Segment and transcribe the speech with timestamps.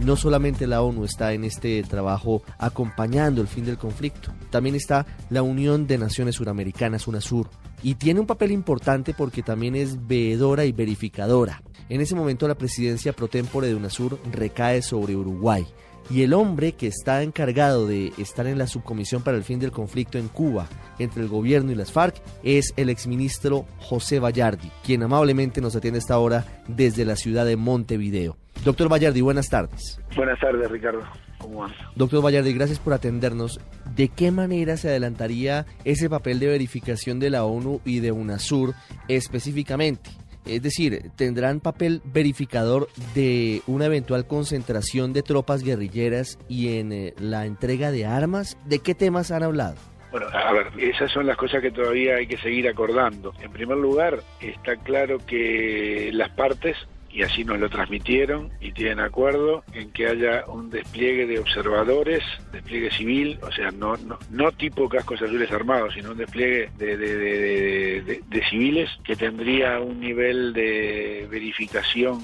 [0.00, 5.06] no solamente la ONU está en este trabajo acompañando el fin del conflicto, también está
[5.30, 7.48] la Unión de Naciones Suramericanas, UNASUR,
[7.82, 11.62] y tiene un papel importante porque también es veedora y verificadora.
[11.88, 15.66] En ese momento la presidencia pro tempore de UNASUR recae sobre Uruguay
[16.10, 19.72] y el hombre que está encargado de estar en la subcomisión para el fin del
[19.72, 20.68] conflicto en Cuba
[20.98, 25.98] entre el gobierno y las FARC es el exministro José Vallardi, quien amablemente nos atiende
[25.98, 28.36] esta hora desde la ciudad de Montevideo.
[28.68, 29.98] Doctor Vallardi, buenas tardes.
[30.14, 31.00] Buenas tardes, Ricardo.
[31.38, 31.74] ¿Cómo va?
[31.94, 33.60] Doctor Vallardi, gracias por atendernos.
[33.96, 38.74] ¿De qué manera se adelantaría ese papel de verificación de la ONU y de UNASUR
[39.08, 40.10] específicamente?
[40.44, 47.14] Es decir, ¿tendrán papel verificador de una eventual concentración de tropas guerrilleras y en eh,
[47.18, 48.58] la entrega de armas?
[48.66, 49.76] ¿De qué temas han hablado?
[50.10, 53.32] Bueno, a ver, esas son las cosas que todavía hay que seguir acordando.
[53.40, 56.76] En primer lugar, está claro que las partes
[57.10, 62.22] y así nos lo transmitieron y tienen acuerdo en que haya un despliegue de observadores,
[62.52, 66.96] despliegue civil, o sea, no, no, no tipo cascos azules armados, sino un despliegue de,
[66.96, 72.20] de, de civiles que tendría un nivel de verificación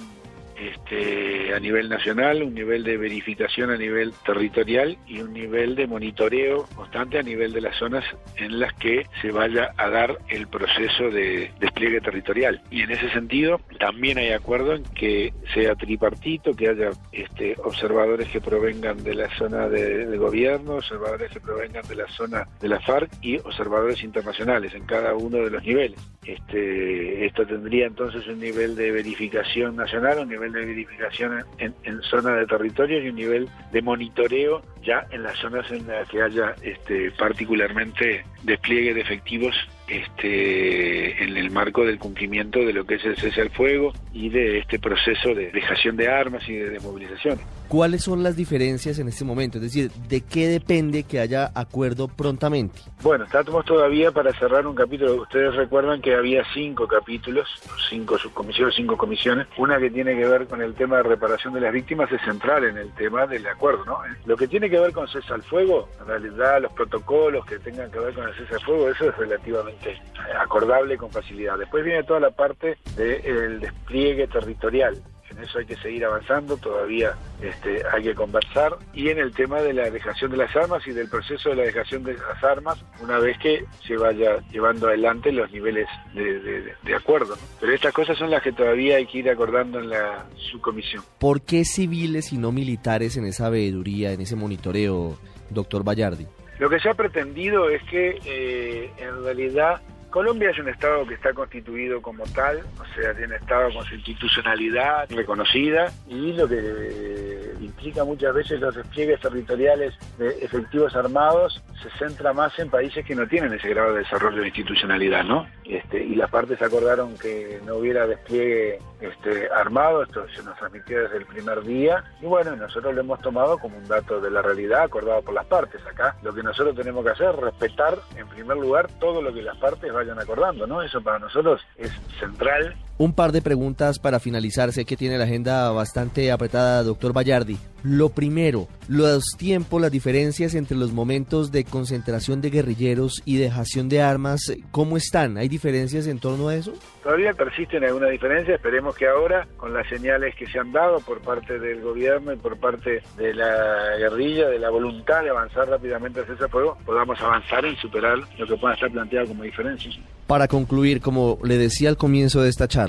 [0.56, 5.86] este, a nivel nacional, un nivel de verificación a nivel territorial y un nivel de
[5.86, 8.05] monitoreo constante a nivel de las zonas
[8.36, 12.62] en las que se vaya a dar el proceso de despliegue territorial.
[12.70, 18.28] Y en ese sentido también hay acuerdo en que sea tripartito, que haya este, observadores
[18.28, 22.80] que provengan de la zona de, gobierno, observadores que provengan de la zona de la
[22.80, 25.98] FARC y observadores internacionales en cada uno de los niveles.
[26.24, 32.00] Este, esto tendría entonces un nivel de verificación nacional, un nivel de verificación en, en
[32.00, 36.55] de territorio y un nivel de monitoreo ya en las zonas en las que haya
[36.62, 39.55] este, particularmente despliegue de efectivos
[39.89, 44.28] este, en el marco del cumplimiento de lo que es el cese al fuego y
[44.28, 47.39] de este proceso de dejación de armas y de desmovilización.
[47.75, 49.58] ¿Cuáles son las diferencias en este momento?
[49.58, 52.78] Es decir, ¿de qué depende que haya acuerdo prontamente?
[53.03, 55.22] Bueno, estamos todavía para cerrar un capítulo.
[55.22, 57.48] Ustedes recuerdan que había cinco capítulos,
[57.90, 59.48] cinco subcomisiones, cinco comisiones.
[59.58, 62.62] Una que tiene que ver con el tema de reparación de las víctimas es central
[62.62, 63.98] en el tema del acuerdo, ¿no?
[64.24, 67.91] Lo que tiene que ver con cese al fuego, en realidad los protocolos que tengan
[67.91, 70.01] que ver con el cese al fuego, eso es relativamente
[70.41, 71.58] acordable con facilidad.
[71.58, 75.02] Después viene toda la parte del despliegue territorial.
[75.36, 78.77] En eso hay que seguir avanzando, todavía este, hay que conversar.
[78.92, 81.62] Y en el tema de la dejación de las armas y del proceso de la
[81.62, 87.36] dejación de las armas, una vez que se vaya llevando adelante los niveles de, acuerdo.
[87.61, 91.02] Pero estas cosas son las que todavía hay que ir acordando en la subcomisión.
[91.18, 95.18] ¿Por qué civiles y no militares en esa veeduría, en ese monitoreo,
[95.50, 96.27] doctor Bayardi?
[96.58, 99.83] Lo que se ha pretendido es que eh, en realidad
[100.14, 103.97] Colombia es un Estado que está constituido como tal, o sea, tiene Estado con su
[103.97, 107.23] institucionalidad reconocida y lo que
[107.64, 113.14] implica muchas veces los despliegues territoriales de efectivos armados se centra más en países que
[113.14, 115.47] no tienen ese grado de desarrollo de institucionalidad, ¿no?
[115.64, 121.03] Este, y las partes acordaron que no hubiera despliegue este, armado, esto se nos transmitió
[121.03, 124.42] desde el primer día y bueno, nosotros lo hemos tomado como un dato de la
[124.42, 125.80] realidad acordado por las partes.
[125.86, 129.43] Acá lo que nosotros tenemos que hacer es respetar en primer lugar todo lo que
[129.43, 130.82] las partes vayan acordando, ¿no?
[130.82, 132.75] Eso para nosotros es central.
[132.96, 134.72] Un par de preguntas para finalizar.
[134.72, 137.58] Sé que tiene la agenda bastante apretada, doctor Bayardi.
[137.82, 143.88] Lo primero, los tiempos, las diferencias entre los momentos de concentración de guerrilleros y dejación
[143.90, 144.40] de armas,
[144.70, 145.37] ¿cómo están?
[145.37, 146.72] ¿Hay diferencias en torno a eso?
[147.02, 151.20] Todavía persisten algunas diferencias, esperemos que ahora, con las señales que se han dado por
[151.20, 156.20] parte del gobierno y por parte de la guerrilla, de la voluntad de avanzar rápidamente
[156.20, 159.99] hacia ese fuego, podamos avanzar en superar lo que pueda estar planteado como diferencias.
[160.26, 162.83] Para concluir, como le decía al comienzo de esta charla,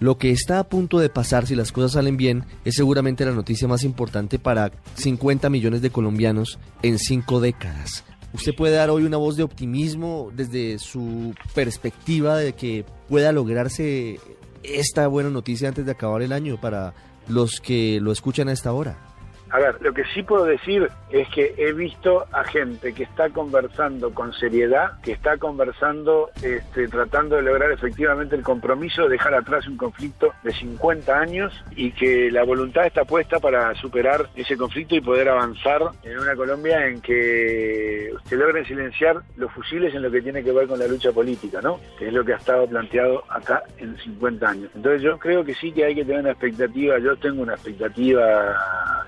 [0.00, 3.32] lo que está a punto de pasar si las cosas salen bien es seguramente la
[3.32, 8.04] noticia más importante para 50 millones de colombianos en cinco décadas.
[8.32, 14.18] ¿Usted puede dar hoy una voz de optimismo desde su perspectiva de que pueda lograrse
[14.64, 16.94] esta buena noticia antes de acabar el año para
[17.28, 19.13] los que lo escuchan a esta hora?
[19.54, 23.30] A ver, lo que sí puedo decir es que he visto a gente que está
[23.30, 29.32] conversando con seriedad, que está conversando, este, tratando de lograr efectivamente el compromiso de dejar
[29.32, 34.56] atrás un conflicto de 50 años y que la voluntad está puesta para superar ese
[34.56, 40.02] conflicto y poder avanzar en una Colombia en que se logren silenciar los fusiles en
[40.02, 41.78] lo que tiene que ver con la lucha política, ¿no?
[41.96, 44.70] Que es lo que ha estado planteado acá en 50 años.
[44.74, 48.56] Entonces yo creo que sí que hay que tener una expectativa, yo tengo una expectativa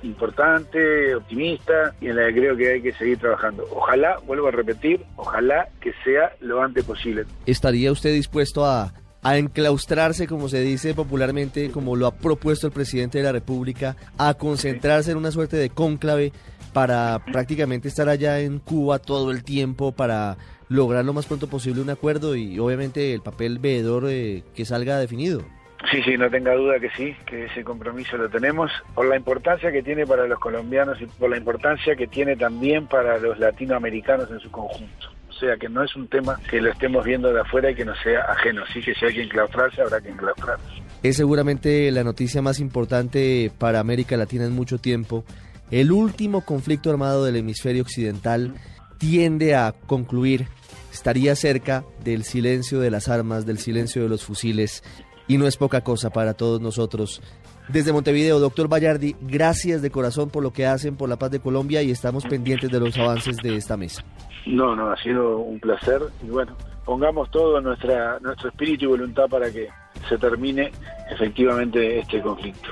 [0.02, 3.64] importante, optimista y en la que creo que hay que seguir trabajando.
[3.72, 7.24] Ojalá, vuelvo a repetir, ojalá que sea lo antes posible.
[7.46, 8.92] ¿Estaría usted dispuesto a
[9.26, 13.96] a enclaustrarse, como se dice popularmente, como lo ha propuesto el presidente de la República,
[14.18, 16.32] a concentrarse en una suerte de cónclave
[16.72, 20.36] para prácticamente estar allá en Cuba todo el tiempo para
[20.68, 24.98] lograr lo más pronto posible un acuerdo y obviamente el papel veedor eh, que salga
[24.98, 25.42] definido.
[25.90, 29.70] Sí, sí, no tenga duda que sí, que ese compromiso lo tenemos, por la importancia
[29.70, 34.30] que tiene para los colombianos y por la importancia que tiene también para los latinoamericanos
[34.30, 35.08] en su conjunto.
[35.28, 37.84] O sea que no es un tema que lo estemos viendo de afuera y que
[37.84, 38.64] no sea ajeno.
[38.68, 40.64] Así que si hay que enclaustrarse, habrá que enclaustrarse.
[41.02, 45.24] Es seguramente la noticia más importante para América Latina en mucho tiempo.
[45.70, 48.54] El último conflicto armado del hemisferio occidental
[48.98, 50.46] tiende a concluir,
[50.90, 54.82] estaría cerca del silencio de las armas, del silencio de los fusiles,
[55.28, 57.22] y no es poca cosa para todos nosotros.
[57.68, 61.40] Desde Montevideo, doctor Bayardi, gracias de corazón por lo que hacen por la paz de
[61.40, 64.04] Colombia y estamos pendientes de los avances de esta mesa.
[64.46, 69.26] No, no, ha sido un placer y bueno, pongamos todo nuestra, nuestro espíritu y voluntad
[69.28, 69.68] para que
[70.08, 70.70] se termine
[71.10, 72.68] efectivamente este conflicto.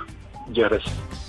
[0.47, 1.24] Muchas gracias.